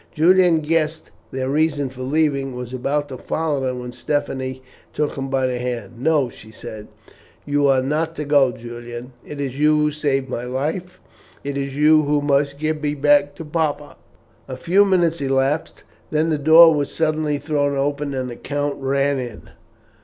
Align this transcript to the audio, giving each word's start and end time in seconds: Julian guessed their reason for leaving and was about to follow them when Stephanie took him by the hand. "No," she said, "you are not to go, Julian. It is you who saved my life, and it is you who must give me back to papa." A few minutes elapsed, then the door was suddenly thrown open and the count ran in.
Julian 0.15 0.61
guessed 0.61 1.11
their 1.29 1.47
reason 1.47 1.87
for 1.89 2.01
leaving 2.01 2.47
and 2.47 2.55
was 2.55 2.73
about 2.73 3.07
to 3.09 3.19
follow 3.19 3.59
them 3.59 3.81
when 3.81 3.91
Stephanie 3.91 4.63
took 4.93 5.15
him 5.15 5.29
by 5.29 5.45
the 5.45 5.59
hand. 5.59 6.01
"No," 6.01 6.27
she 6.27 6.49
said, 6.49 6.87
"you 7.45 7.67
are 7.67 7.83
not 7.83 8.15
to 8.15 8.25
go, 8.25 8.51
Julian. 8.51 9.13
It 9.23 9.39
is 9.39 9.59
you 9.59 9.77
who 9.77 9.91
saved 9.91 10.27
my 10.27 10.43
life, 10.43 10.99
and 11.45 11.55
it 11.55 11.67
is 11.67 11.75
you 11.77 12.01
who 12.01 12.19
must 12.19 12.57
give 12.57 12.81
me 12.81 12.95
back 12.95 13.35
to 13.35 13.45
papa." 13.45 13.95
A 14.47 14.57
few 14.57 14.85
minutes 14.85 15.21
elapsed, 15.21 15.83
then 16.09 16.29
the 16.31 16.39
door 16.39 16.73
was 16.73 16.91
suddenly 16.91 17.37
thrown 17.37 17.77
open 17.77 18.15
and 18.15 18.31
the 18.31 18.37
count 18.37 18.77
ran 18.79 19.19
in. 19.19 19.51